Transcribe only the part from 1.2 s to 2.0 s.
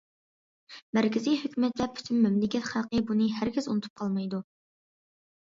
ھۆكۈمەت ۋە